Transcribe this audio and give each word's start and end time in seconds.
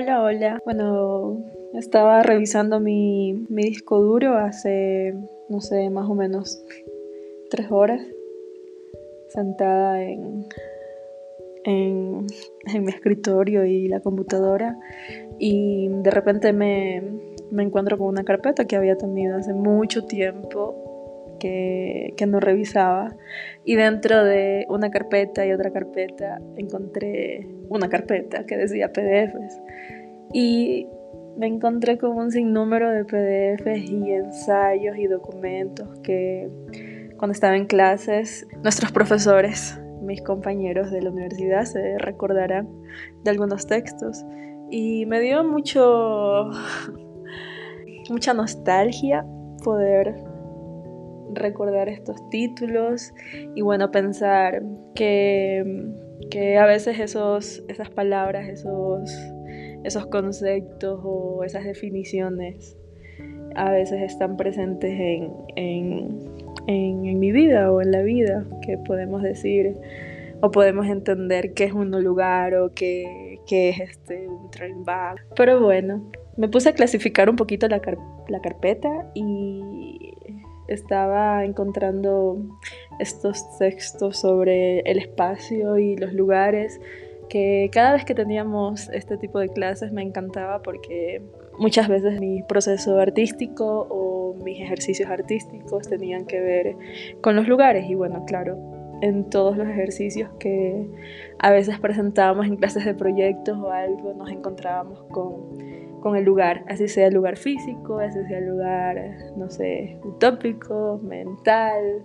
Hola, 0.00 0.22
hola. 0.22 0.62
Bueno, 0.64 1.42
estaba 1.74 2.22
revisando 2.22 2.78
mi, 2.78 3.46
disco 3.48 4.00
duro 4.00 4.36
hace, 4.36 5.12
no 5.48 5.60
sé, 5.60 5.90
más 5.90 6.08
o 6.08 6.14
menos 6.14 6.62
tres 7.50 7.66
horas, 7.72 8.00
sentada 9.26 10.00
en, 10.00 10.46
en, 11.64 12.26
mi 12.84 12.92
escritorio 12.92 13.64
y 13.64 13.88
la 13.88 13.98
computadora, 13.98 14.78
y 15.40 15.88
de 15.88 16.10
repente 16.12 16.52
me, 16.52 17.02
me 17.50 17.64
encuentro 17.64 17.98
con 17.98 18.06
una 18.06 18.22
carpeta 18.22 18.66
que 18.66 18.76
había 18.76 18.96
tenido 18.96 19.36
hace 19.36 19.52
mucho 19.52 20.04
tiempo 20.04 20.87
que, 21.38 22.14
no 22.26 22.40
revisaba. 22.40 23.14
Y 23.64 23.76
dentro 23.76 24.24
de 24.24 24.66
una 24.68 24.90
carpeta 24.90 25.46
y 25.46 25.52
otra 25.52 25.70
carpeta 25.70 26.40
encontré 26.56 27.46
una 27.68 27.88
carpeta 27.88 28.44
que 28.44 28.56
decía 28.56 28.92
PDFs. 28.92 29.60
Y 30.32 30.86
me 31.38 31.46
encontré 31.46 31.98
con 31.98 32.16
un 32.16 32.30
sinnúmero 32.30 32.90
de 32.90 33.04
PDFs 33.04 33.90
y 33.90 34.12
ensayos 34.12 34.98
y 34.98 35.06
documentos 35.06 35.88
que 36.00 36.50
cuando 37.16 37.32
estaba 37.32 37.56
en 37.56 37.66
clases 37.66 38.46
nuestros 38.62 38.92
profesores, 38.92 39.80
mis 40.02 40.22
compañeros 40.22 40.90
de 40.90 41.02
la 41.02 41.10
universidad 41.10 41.64
se 41.64 41.98
recordarán 41.98 42.68
de 43.24 43.30
algunos 43.30 43.66
textos. 43.66 44.24
Y 44.70 45.06
me 45.06 45.20
dio 45.20 45.44
mucho 45.44 46.50
mucha 48.10 48.34
nostalgia 48.34 49.24
poder 49.62 50.14
recordar 51.34 51.88
estos 51.88 52.16
títulos 52.30 53.12
y 53.54 53.62
bueno, 53.62 53.90
pensar 53.90 54.62
que, 54.94 55.86
que 56.30 56.58
a 56.58 56.66
veces 56.66 56.98
esos, 57.00 57.64
esas 57.68 57.90
palabras, 57.90 58.48
esos, 58.48 59.10
esos 59.84 60.06
conceptos 60.06 61.00
o 61.02 61.44
esas 61.44 61.64
definiciones 61.64 62.76
a 63.54 63.70
veces 63.70 64.02
están 64.02 64.36
presentes 64.36 64.90
en, 64.98 65.32
en, 65.56 66.30
en, 66.66 67.18
mi 67.18 67.32
vida 67.32 67.72
o 67.72 67.80
en 67.80 67.90
la 67.90 68.02
vida, 68.02 68.44
que 68.62 68.78
podemos 68.78 69.22
decir 69.22 69.74
o 70.40 70.50
podemos 70.50 70.86
entender 70.86 71.52
qué 71.54 71.64
es 71.64 71.72
un 71.72 71.90
lugar 71.90 72.54
o 72.54 72.72
qué, 72.72 73.40
qué 73.46 73.70
es 73.70 73.80
este, 73.80 74.28
un 74.28 74.50
train 74.50 74.84
back. 74.84 75.24
Pero 75.34 75.60
bueno, 75.60 76.08
me 76.36 76.48
puse 76.48 76.68
a 76.68 76.72
clasificar 76.72 77.28
un 77.28 77.36
poquito 77.36 77.66
la, 77.66 77.80
la 78.28 78.40
carpeta 78.40 79.10
y 79.14 79.97
estaba 80.68 81.44
encontrando 81.44 82.38
estos 83.00 83.58
textos 83.58 84.18
sobre 84.18 84.80
el 84.80 84.98
espacio 84.98 85.78
y 85.78 85.96
los 85.96 86.12
lugares 86.12 86.80
que 87.28 87.68
cada 87.72 87.92
vez 87.92 88.04
que 88.04 88.14
teníamos 88.14 88.88
este 88.90 89.16
tipo 89.18 89.38
de 89.38 89.48
clases 89.48 89.92
me 89.92 90.02
encantaba 90.02 90.62
porque 90.62 91.22
muchas 91.58 91.88
veces 91.88 92.20
mi 92.20 92.42
proceso 92.42 92.98
artístico 92.98 93.86
o 93.90 94.34
mis 94.42 94.60
ejercicios 94.60 95.10
artísticos 95.10 95.88
tenían 95.88 96.24
que 96.24 96.40
ver 96.40 96.76
con 97.20 97.36
los 97.36 97.46
lugares. 97.46 97.88
Y 97.88 97.94
bueno, 97.94 98.24
claro, 98.26 98.58
en 99.02 99.28
todos 99.30 99.56
los 99.56 99.68
ejercicios 99.68 100.30
que 100.38 100.86
a 101.38 101.50
veces 101.50 101.78
presentábamos 101.78 102.46
en 102.46 102.56
clases 102.56 102.84
de 102.84 102.94
proyectos 102.94 103.58
o 103.58 103.70
algo 103.70 104.14
nos 104.14 104.30
encontrábamos 104.30 105.02
con 105.10 105.58
con 106.00 106.16
el 106.16 106.24
lugar, 106.24 106.64
así 106.68 106.88
sea 106.88 107.06
el 107.08 107.14
lugar 107.14 107.36
físico, 107.36 107.98
así 107.98 108.18
sea 108.26 108.38
el 108.38 108.46
lugar, 108.46 108.96
no 109.36 109.50
sé, 109.50 109.98
utópico, 110.04 111.00
mental 111.02 112.04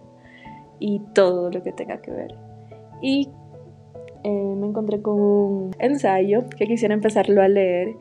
y 0.79 1.01
todo 1.13 1.49
lo 1.49 1.63
que 1.63 1.71
tenga 1.71 2.01
que 2.01 2.11
ver. 2.11 2.35
Y 3.01 3.29
eh, 4.23 4.55
me 4.55 4.67
encontré 4.67 5.01
con 5.01 5.19
un 5.19 5.71
ensayo 5.79 6.45
que 6.57 6.65
quisiera 6.65 6.93
empezarlo 6.93 7.41
a 7.41 7.47
leer 7.47 7.95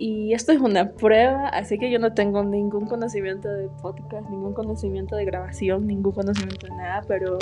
y 0.00 0.32
esto 0.32 0.52
es 0.52 0.60
una 0.60 0.92
prueba, 0.92 1.48
así 1.48 1.78
que 1.78 1.90
yo 1.90 1.98
no 1.98 2.14
tengo 2.14 2.42
ningún 2.42 2.86
conocimiento 2.86 3.50
de 3.50 3.68
podcast, 3.82 4.30
ningún 4.30 4.54
conocimiento 4.54 5.14
de 5.14 5.26
grabación, 5.26 5.86
ningún 5.86 6.12
conocimiento 6.12 6.66
de 6.66 6.74
nada, 6.74 7.02
pero 7.06 7.38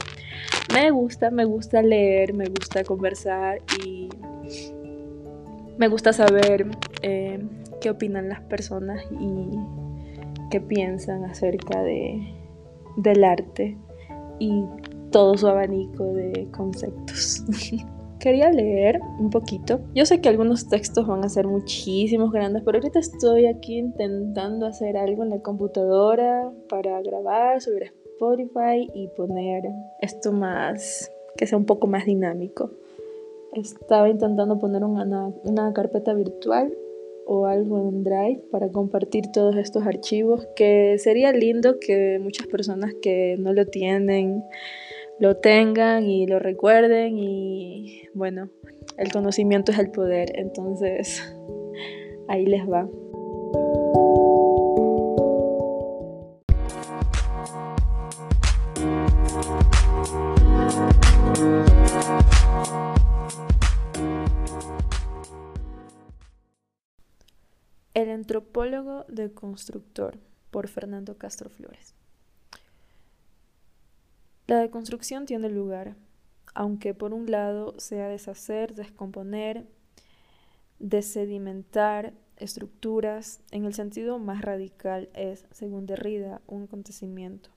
me 0.74 0.90
gusta, 0.90 1.30
me 1.30 1.44
gusta 1.44 1.82
leer, 1.82 2.34
me 2.34 2.46
gusta 2.46 2.82
conversar 2.82 3.60
y 3.84 4.08
me 5.78 5.86
gusta 5.86 6.12
saber 6.12 6.66
eh, 7.02 7.38
qué 7.80 7.90
opinan 7.90 8.28
las 8.28 8.40
personas 8.42 9.02
y 9.20 9.58
qué 10.50 10.60
piensan 10.60 11.24
acerca 11.24 11.82
de, 11.82 12.34
del 12.96 13.24
arte 13.24 13.76
y 14.38 14.64
todo 15.10 15.36
su 15.36 15.46
abanico 15.46 16.04
de 16.04 16.48
conceptos. 16.50 17.44
Quería 18.18 18.50
leer 18.50 19.00
un 19.20 19.30
poquito. 19.30 19.80
Yo 19.94 20.04
sé 20.04 20.20
que 20.20 20.28
algunos 20.28 20.68
textos 20.68 21.06
van 21.06 21.24
a 21.24 21.28
ser 21.28 21.46
muchísimos 21.46 22.32
grandes, 22.32 22.62
pero 22.64 22.78
ahorita 22.78 22.98
estoy 22.98 23.46
aquí 23.46 23.78
intentando 23.78 24.66
hacer 24.66 24.96
algo 24.96 25.22
en 25.22 25.30
la 25.30 25.38
computadora 25.38 26.50
para 26.68 27.00
grabar, 27.00 27.60
subir 27.60 27.84
a 27.84 27.86
Spotify 27.86 28.90
y 28.92 29.06
poner 29.16 29.64
esto 30.00 30.32
más, 30.32 31.12
que 31.36 31.46
sea 31.46 31.58
un 31.58 31.64
poco 31.64 31.86
más 31.86 32.06
dinámico. 32.06 32.72
Estaba 33.52 34.08
intentando 34.08 34.58
poner 34.58 34.82
una, 34.82 35.32
una 35.44 35.72
carpeta 35.72 36.12
virtual 36.12 36.76
o 37.30 37.44
algo 37.44 37.78
en 37.90 38.04
Drive 38.04 38.42
para 38.50 38.70
compartir 38.70 39.24
todos 39.34 39.54
estos 39.56 39.86
archivos 39.86 40.48
que 40.56 40.96
sería 40.98 41.30
lindo 41.30 41.78
que 41.78 42.18
muchas 42.18 42.46
personas 42.46 42.94
que 43.02 43.36
no 43.38 43.52
lo 43.52 43.66
tienen 43.66 44.42
lo 45.20 45.36
tengan 45.36 46.06
y 46.06 46.26
lo 46.26 46.38
recuerden 46.38 47.18
y 47.18 48.02
bueno, 48.14 48.48
el 48.96 49.12
conocimiento 49.12 49.72
es 49.72 49.78
el 49.78 49.90
poder, 49.90 50.32
entonces 50.38 51.22
ahí 52.28 52.46
les 52.46 52.62
va. 52.66 52.88
El 67.98 68.10
antropólogo 68.10 69.06
de 69.08 69.32
constructor 69.32 70.20
por 70.52 70.68
Fernando 70.68 71.18
Castro 71.18 71.50
Flores. 71.50 71.96
La 74.46 74.60
deconstrucción 74.60 75.26
tiene 75.26 75.48
lugar, 75.48 75.96
aunque 76.54 76.94
por 76.94 77.12
un 77.12 77.28
lado 77.28 77.74
sea 77.80 78.06
deshacer, 78.06 78.76
descomponer, 78.76 79.66
desedimentar 80.78 82.12
estructuras, 82.36 83.40
en 83.50 83.64
el 83.64 83.74
sentido 83.74 84.20
más 84.20 84.42
radical 84.42 85.08
es, 85.12 85.44
según 85.50 85.86
Derrida, 85.86 86.40
un 86.46 86.62
acontecimiento. 86.62 87.50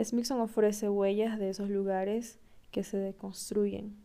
Smithson 0.00 0.40
ofrece 0.40 0.88
huellas 0.88 1.36
de 1.40 1.50
esos 1.50 1.68
lugares 1.68 2.38
que 2.70 2.84
se 2.84 2.96
deconstruyen. 2.96 3.96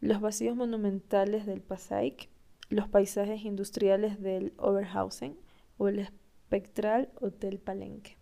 Los 0.00 0.20
vacíos 0.20 0.54
monumentales 0.54 1.44
del 1.44 1.60
Passaic 1.60 2.28
los 2.68 2.88
paisajes 2.88 3.44
industriales 3.44 4.20
del 4.20 4.52
Oberhausen 4.56 5.36
o 5.78 5.88
el 5.88 6.00
espectral 6.00 7.10
Hotel 7.20 7.58
Palenque. 7.58 8.16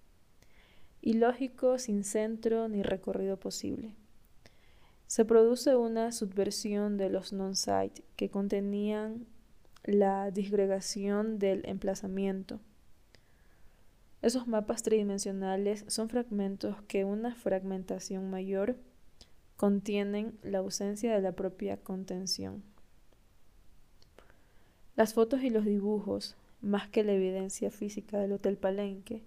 Ilógico, 1.01 1.79
sin 1.79 2.05
centro 2.05 2.69
ni 2.69 2.83
recorrido 2.83 3.39
posible. 3.39 3.95
Se 5.07 5.25
produce 5.25 5.77
una 5.77 6.13
subversión 6.13 6.97
de 6.97 7.11
los 7.11 7.33
non-site 7.33 8.03
que 8.17 8.31
contenían 8.31 9.27
la 9.85 10.31
disgregación 10.31 11.39
del 11.39 11.63
emplazamiento. 11.67 12.61
Esos 14.23 14.47
mapas 14.47 14.83
tridimensionales 14.83 15.85
son 15.89 16.09
fragmentos 16.09 16.81
que 16.89 17.05
una 17.05 17.35
fragmentación 17.35 18.31
mayor 18.31 18.79
contienen 19.57 20.39
la 20.43 20.59
ausencia 20.59 21.15
de 21.15 21.21
la 21.21 21.33
propia 21.33 21.77
contención. 21.77 22.65
Las 24.97 25.13
fotos 25.13 25.43
y 25.43 25.51
los 25.51 25.65
dibujos, 25.65 26.37
más 26.61 26.89
que 26.89 27.03
la 27.03 27.13
evidencia 27.13 27.73
física 27.73 28.19
del 28.19 28.33
Hotel 28.33 28.57
Palenque, 28.57 29.25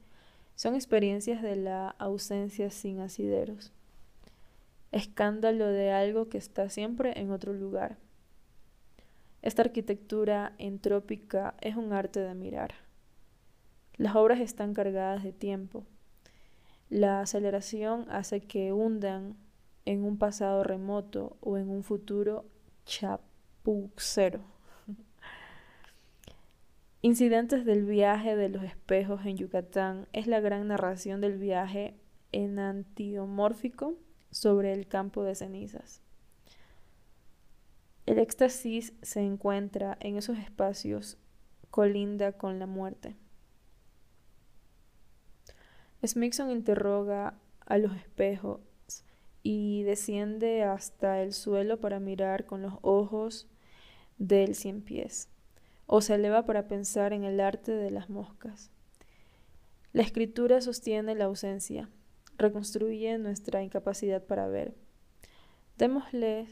son 0.55 0.75
experiencias 0.75 1.41
de 1.41 1.57
la 1.57 1.89
ausencia 1.89 2.71
sin 2.71 2.99
asideros. 3.01 3.73
Escándalo 4.93 5.67
de 5.67 5.91
algo 5.91 6.29
que 6.29 6.37
está 6.37 6.69
siempre 6.69 7.19
en 7.19 7.31
otro 7.31 7.51
lugar. 7.51 7.97
Esta 9.41 9.61
arquitectura 9.61 10.53
entrópica 10.57 11.55
es 11.59 11.75
un 11.75 11.91
arte 11.91 12.21
de 12.21 12.33
mirar. 12.33 12.73
Las 13.97 14.15
obras 14.15 14.39
están 14.39 14.73
cargadas 14.73 15.21
de 15.21 15.33
tiempo. 15.33 15.83
La 16.89 17.19
aceleración 17.19 18.05
hace 18.09 18.39
que 18.39 18.71
hundan 18.71 19.35
en 19.83 20.05
un 20.05 20.17
pasado 20.17 20.63
remoto 20.63 21.35
o 21.41 21.57
en 21.57 21.69
un 21.69 21.83
futuro 21.83 22.45
chapucero. 22.85 24.56
Incidentes 27.01 27.63
del 27.63 27.85
viaje 27.85 28.35
de 28.35 28.49
los 28.49 28.63
espejos 28.63 29.25
en 29.25 29.37
Yucatán 29.37 30.07
es 30.13 30.25
la 30.25 30.39
gran 30.39 30.67
narración 30.67 31.21
del 31.21 31.37
viaje 31.37 31.95
enantiomórfico 32.31 33.95
sobre 34.31 34.73
el 34.73 34.87
campo 34.87 35.23
de 35.23 35.35
cenizas. 35.35 36.01
El 38.07 38.19
éxtasis 38.19 38.93
se 39.01 39.21
encuentra 39.21 39.97
en 39.99 40.17
esos 40.17 40.39
espacios 40.39 41.17
colinda 41.69 42.31
con 42.31 42.57
la 42.57 42.65
muerte. 42.65 43.15
Smithson 46.03 46.49
interroga 46.49 47.37
a 47.65 47.77
los 47.77 47.95
espejos 47.95 48.61
y 49.43 49.83
desciende 49.83 50.63
hasta 50.63 51.21
el 51.21 51.33
suelo 51.33 51.79
para 51.79 51.99
mirar 51.99 52.45
con 52.45 52.61
los 52.61 52.73
ojos 52.81 53.47
del 54.17 54.55
cien 54.55 54.81
pies, 54.81 55.29
o 55.87 56.01
se 56.01 56.15
eleva 56.15 56.45
para 56.45 56.67
pensar 56.67 57.13
en 57.13 57.23
el 57.23 57.39
arte 57.39 57.71
de 57.71 57.89
las 57.89 58.09
moscas. 58.09 58.71
La 59.93 60.03
escritura 60.03 60.61
sostiene 60.61 61.15
la 61.15 61.25
ausencia, 61.25 61.89
reconstruye 62.37 63.17
nuestra 63.17 63.63
incapacidad 63.63 64.23
para 64.23 64.47
ver. 64.47 64.75
Démosle 65.77 66.47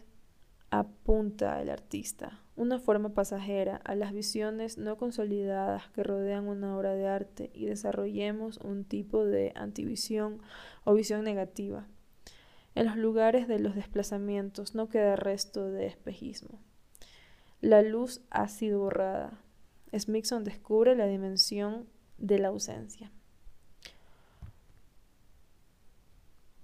apunta 0.72 1.62
el 1.62 1.70
artista, 1.70 2.42
una 2.56 2.80
forma 2.80 3.14
pasajera 3.14 3.78
a 3.84 3.96
las 3.96 4.14
visiones 4.14 4.78
no 4.78 4.98
consolidadas 4.98 5.90
que 5.90 6.04
rodean 6.04 6.48
una 6.48 6.76
obra 6.78 6.96
de 6.96 7.08
arte 7.08 7.52
y 7.54 7.66
desarrollemos 7.66 8.58
un 8.58 8.86
tipo 8.86 9.26
de 9.26 9.52
antivisión 9.56 10.42
o 10.86 10.94
visión 10.94 11.24
negativa. 11.24 11.88
En 12.74 12.88
los 12.88 12.98
lugares 12.98 13.48
de 13.48 13.60
los 13.60 13.76
desplazamientos 13.76 14.76
no 14.76 14.90
queda 14.90 15.16
resto 15.16 15.70
de 15.70 15.86
espejismo. 15.86 16.60
La 17.62 17.82
luz 17.82 18.22
ha 18.30 18.48
sido 18.48 18.80
borrada. 18.80 19.42
Smithson 19.98 20.44
descubre 20.44 20.96
la 20.96 21.08
dimensión 21.08 21.88
de 22.18 22.40
la 22.40 22.50
ausencia. 22.50 23.12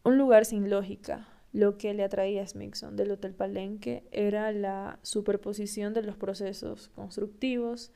Un 0.03 0.17
lugar 0.17 0.45
sin 0.45 0.69
lógica, 0.69 1.27
lo 1.53 1.77
que 1.77 1.93
le 1.93 2.03
atraía 2.03 2.43
a 2.43 2.47
Smithson 2.47 2.95
del 2.95 3.11
Hotel 3.11 3.33
Palenque 3.33 4.07
era 4.11 4.51
la 4.51 4.99
superposición 5.01 5.93
de 5.93 6.01
los 6.01 6.15
procesos 6.15 6.89
constructivos 6.89 7.91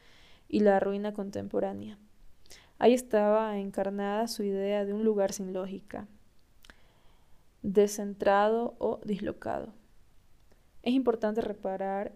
y 0.48 0.60
la 0.60 0.80
ruina 0.80 1.14
contemporánea. 1.14 1.98
Ahí 2.78 2.94
estaba 2.94 3.58
encarnada 3.58 4.28
su 4.28 4.44
idea 4.44 4.86
de 4.86 4.94
un 4.94 5.04
lugar 5.04 5.32
sin 5.32 5.54
lógica, 5.54 6.08
descentrado 7.62 8.76
o 8.78 9.00
dislocado. 9.06 9.74
Es 10.84 10.94
importante 10.94 11.42
reparar 11.42 12.14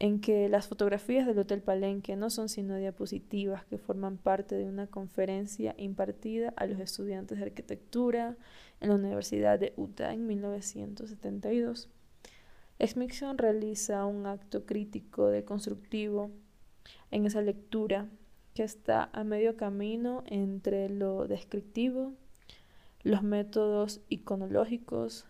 en 0.00 0.18
que 0.22 0.48
las 0.48 0.66
fotografías 0.66 1.26
del 1.26 1.38
Hotel 1.38 1.60
Palenque 1.60 2.16
no 2.16 2.30
son 2.30 2.48
sino 2.48 2.76
diapositivas 2.76 3.66
que 3.66 3.76
forman 3.76 4.16
parte 4.16 4.54
de 4.56 4.64
una 4.64 4.86
conferencia 4.86 5.74
impartida 5.76 6.54
a 6.56 6.64
los 6.66 6.80
estudiantes 6.80 7.38
de 7.38 7.44
arquitectura 7.44 8.36
en 8.80 8.88
la 8.88 8.94
Universidad 8.94 9.58
de 9.58 9.74
Utah 9.76 10.14
en 10.14 10.26
1972. 10.26 11.90
Smithson 12.82 13.36
realiza 13.36 14.06
un 14.06 14.26
acto 14.26 14.64
crítico 14.64 15.28
de 15.28 15.44
constructivo 15.44 16.30
en 17.10 17.26
esa 17.26 17.42
lectura 17.42 18.08
que 18.54 18.62
está 18.62 19.10
a 19.12 19.22
medio 19.22 19.58
camino 19.58 20.24
entre 20.26 20.88
lo 20.88 21.28
descriptivo, 21.28 22.14
los 23.02 23.22
métodos 23.22 24.00
iconológicos, 24.08 25.26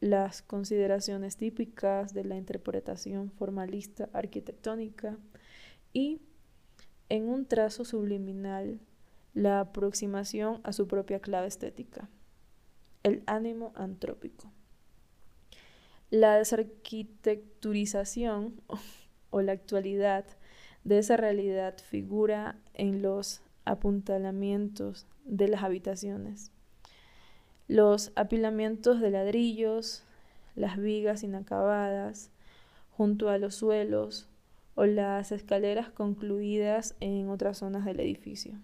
las 0.00 0.42
consideraciones 0.42 1.36
típicas 1.36 2.12
de 2.14 2.24
la 2.24 2.36
interpretación 2.36 3.30
formalista 3.30 4.08
arquitectónica 4.12 5.18
y, 5.92 6.20
en 7.08 7.28
un 7.28 7.46
trazo 7.46 7.84
subliminal, 7.84 8.80
la 9.34 9.60
aproximación 9.60 10.60
a 10.64 10.72
su 10.72 10.88
propia 10.88 11.20
clave 11.20 11.46
estética, 11.48 12.08
el 13.02 13.22
ánimo 13.26 13.72
antrópico. 13.76 14.50
La 16.10 16.36
desarquitecturización 16.36 18.62
o 19.30 19.42
la 19.42 19.52
actualidad 19.52 20.24
de 20.82 20.98
esa 20.98 21.18
realidad 21.18 21.76
figura 21.78 22.58
en 22.72 23.02
los 23.02 23.42
apuntalamientos 23.66 25.06
de 25.24 25.48
las 25.48 25.62
habitaciones 25.62 26.52
los 27.70 28.10
apilamientos 28.16 29.00
de 29.00 29.12
ladrillos, 29.12 30.02
las 30.56 30.76
vigas 30.76 31.22
inacabadas 31.22 32.32
junto 32.90 33.28
a 33.28 33.38
los 33.38 33.54
suelos 33.54 34.28
o 34.74 34.86
las 34.86 35.30
escaleras 35.30 35.88
concluidas 35.88 36.96
en 36.98 37.28
otras 37.28 37.58
zonas 37.58 37.84
del 37.84 38.00
edificio. 38.00 38.58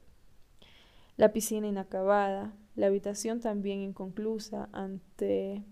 La 1.17 1.33
piscina 1.33 1.67
inacabada, 1.67 2.53
la 2.75 2.87
habitación 2.87 3.41
también 3.41 3.81
inconclusa 3.81 4.69
ante 4.73 5.62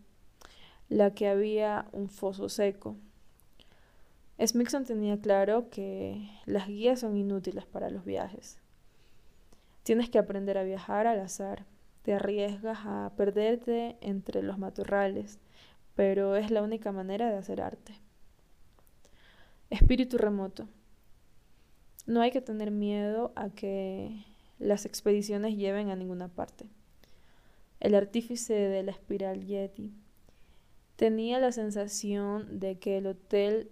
la 0.88 1.14
que 1.14 1.28
había 1.28 1.87
un 1.93 2.09
foso 2.09 2.49
seco. 2.49 2.97
Smithson 4.38 4.85
tenía 4.85 5.19
claro 5.21 5.71
que 5.71 6.28
las 6.45 6.66
guías 6.66 7.00
son 7.00 7.16
inútiles 7.16 7.66
para 7.66 7.90
los 7.90 8.04
viajes. 8.04 8.59
Tienes 9.83 10.09
que 10.09 10.19
aprender 10.19 10.59
a 10.59 10.64
viajar 10.64 11.07
al 11.07 11.21
azar 11.21 11.66
te 12.04 12.12
arriesgas 12.12 12.80
a 12.84 13.14
perderte 13.16 13.96
entre 14.02 14.42
los 14.42 14.58
matorrales, 14.58 15.38
pero 15.94 16.37
es 16.37 16.50
la 16.50 16.62
única 16.62 16.92
manera 16.92 17.30
de 17.30 17.38
hacer 17.38 17.62
arte. 17.62 17.94
Espíritu 19.70 20.18
remoto. 20.18 20.68
No 22.06 22.20
hay 22.20 22.30
que 22.30 22.42
tener 22.42 22.70
miedo 22.70 23.32
a 23.37 23.49
que 23.49 24.23
las 24.58 24.84
expediciones 24.84 25.56
lleven 25.56 25.88
a 25.88 25.96
ninguna 25.96 26.28
parte. 26.28 26.66
El 27.80 27.94
artífice 27.94 28.52
de 28.52 28.82
la 28.82 28.90
espiral 28.90 29.46
Yeti 29.46 29.94
tenía 30.96 31.38
la 31.38 31.52
sensación 31.52 32.61
de 32.61 32.78
que 32.78 32.99
el 32.99 33.06
hotel 33.06 33.70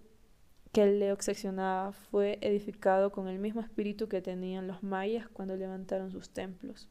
que 0.71 0.87
le 0.87 1.11
obsesionaba 1.11 1.91
fue 1.91 2.39
edificado 2.41 3.11
con 3.11 3.27
el 3.27 3.37
mismo 3.37 3.61
espíritu 3.61 4.09
que 4.09 4.23
tenían 4.23 4.65
los 4.65 4.81
mayas 4.81 5.29
cuando 5.29 5.55
levantaron 5.55 6.09
sus 6.09 6.31
templos. 6.31 6.89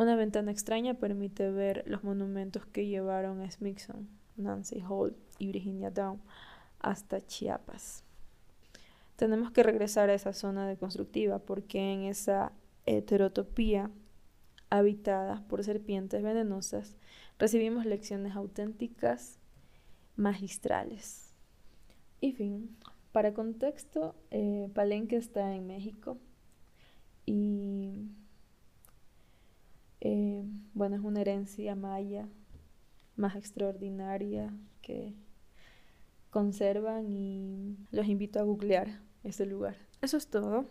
Una 0.00 0.16
ventana 0.16 0.50
extraña 0.50 0.94
permite 0.94 1.50
ver 1.50 1.84
los 1.86 2.04
monumentos 2.04 2.64
que 2.64 2.86
llevaron 2.86 3.42
a 3.42 3.50
Smithson, 3.50 4.08
Nancy 4.38 4.82
Holt 4.88 5.14
y 5.38 5.48
Virginia 5.48 5.90
Down 5.90 6.22
hasta 6.78 7.20
Chiapas. 7.20 8.02
Tenemos 9.16 9.50
que 9.50 9.62
regresar 9.62 10.08
a 10.08 10.14
esa 10.14 10.32
zona 10.32 10.66
de 10.66 10.78
constructiva 10.78 11.38
porque 11.38 11.92
en 11.92 12.04
esa 12.04 12.50
heterotopía 12.86 13.90
habitada 14.70 15.44
por 15.48 15.62
serpientes 15.64 16.22
venenosas 16.22 16.96
recibimos 17.38 17.84
lecciones 17.84 18.34
auténticas 18.36 19.38
magistrales. 20.16 21.34
Y 22.22 22.32
fin, 22.32 22.74
para 23.12 23.34
contexto, 23.34 24.14
eh, 24.30 24.70
Palenque 24.72 25.16
está 25.16 25.54
en 25.54 25.66
México 25.66 26.16
y 27.26 28.08
eh, 30.00 30.44
bueno, 30.74 30.96
es 30.96 31.02
una 31.02 31.20
herencia 31.20 31.74
maya 31.74 32.28
más 33.16 33.36
extraordinaria 33.36 34.52
que 34.80 35.14
conservan 36.30 37.14
y 37.16 37.76
los 37.90 38.06
invito 38.06 38.40
a 38.40 38.44
googlear 38.44 39.00
ese 39.24 39.46
lugar. 39.46 39.76
Eso 40.00 40.16
es 40.16 40.28
todo. 40.28 40.66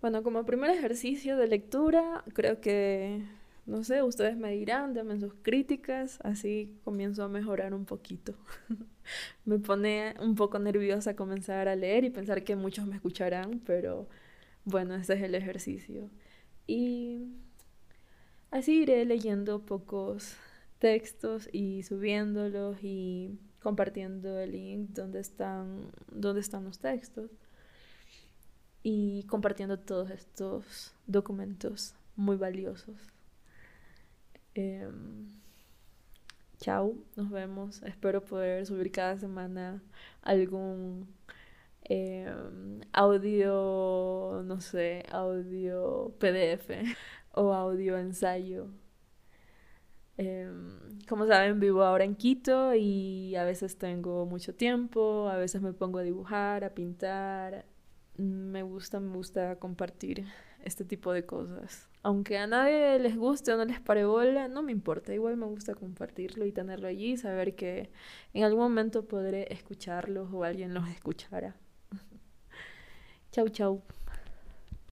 Bueno, 0.00 0.22
como 0.22 0.44
primer 0.44 0.70
ejercicio 0.70 1.36
de 1.36 1.46
lectura, 1.46 2.24
creo 2.34 2.60
que, 2.60 3.22
no 3.66 3.82
sé, 3.84 4.02
ustedes 4.02 4.36
me 4.36 4.50
dirán, 4.52 4.92
denme 4.92 5.18
sus 5.18 5.34
críticas, 5.42 6.18
así 6.22 6.78
comienzo 6.84 7.24
a 7.24 7.28
mejorar 7.28 7.72
un 7.72 7.86
poquito. 7.86 8.34
me 9.44 9.58
pone 9.58 10.14
un 10.20 10.34
poco 10.34 10.58
nerviosa 10.58 11.16
comenzar 11.16 11.68
a 11.68 11.76
leer 11.76 12.04
y 12.04 12.10
pensar 12.10 12.44
que 12.44 12.56
muchos 12.56 12.86
me 12.86 12.96
escucharán, 12.96 13.60
pero 13.64 14.08
bueno, 14.64 14.94
ese 14.96 15.14
es 15.14 15.22
el 15.22 15.34
ejercicio. 15.34 16.10
Y 16.66 17.32
así 18.50 18.82
iré 18.82 19.04
leyendo 19.04 19.60
pocos 19.64 20.36
textos 20.78 21.48
y 21.52 21.82
subiéndolos 21.82 22.78
y 22.82 23.38
compartiendo 23.60 24.38
el 24.38 24.52
link 24.52 24.90
donde 24.90 25.20
están, 25.20 25.90
donde 26.12 26.40
están 26.40 26.64
los 26.64 26.78
textos 26.78 27.30
y 28.82 29.24
compartiendo 29.24 29.78
todos 29.78 30.10
estos 30.10 30.94
documentos 31.06 31.94
muy 32.14 32.36
valiosos. 32.36 32.96
Em, 34.54 35.26
chao, 36.58 36.94
nos 37.16 37.30
vemos. 37.30 37.82
Espero 37.82 38.24
poder 38.24 38.64
subir 38.64 38.92
cada 38.92 39.18
semana 39.18 39.82
algún 40.22 41.08
em, 41.82 42.80
audio, 42.92 44.42
no 44.44 44.60
sé, 44.60 45.04
audio 45.10 46.14
PDF 46.20 46.70
o 47.36 47.52
audio 47.52 47.96
ensayo. 47.98 48.68
Em, 50.18 50.98
como 51.08 51.26
saben, 51.26 51.60
vivo 51.60 51.82
ahora 51.82 52.04
en 52.04 52.16
Quito 52.16 52.74
y 52.74 53.36
a 53.36 53.44
veces 53.44 53.76
tengo 53.78 54.24
mucho 54.26 54.54
tiempo, 54.54 55.28
a 55.28 55.36
veces 55.36 55.60
me 55.62 55.72
pongo 55.74 55.98
a 55.98 56.02
dibujar, 56.02 56.64
a 56.64 56.74
pintar, 56.74 57.66
me 58.16 58.62
gusta, 58.62 58.98
me 58.98 59.14
gusta 59.14 59.58
compartir 59.58 60.24
este 60.64 60.84
tipo 60.84 61.12
de 61.12 61.26
cosas. 61.26 61.88
Aunque 62.02 62.38
a 62.38 62.46
nadie 62.46 62.98
les 62.98 63.16
guste 63.16 63.52
o 63.52 63.56
no 63.56 63.64
les 63.64 63.80
pare 63.80 64.04
bola, 64.06 64.48
no 64.48 64.62
me 64.62 64.72
importa. 64.72 65.12
Igual 65.12 65.36
me 65.36 65.46
gusta 65.46 65.74
compartirlo 65.74 66.46
y 66.46 66.52
tenerlo 66.52 66.88
allí 66.88 67.12
y 67.12 67.16
saber 67.16 67.54
que 67.54 67.90
en 68.32 68.44
algún 68.44 68.62
momento 68.62 69.06
podré 69.06 69.52
escucharlos 69.52 70.32
o 70.32 70.44
alguien 70.44 70.72
los 70.72 70.88
escuchará. 70.88 71.56
chau, 73.32 73.48
chau. 73.48 73.82